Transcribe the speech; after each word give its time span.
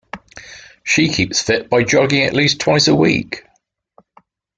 She 0.83 1.09
keeps 1.09 1.43
fit 1.43 1.69
by 1.69 1.83
jogging 1.83 2.23
at 2.23 2.33
least 2.33 2.59
twice 2.59 2.87
a 2.87 2.95
week. 2.95 3.45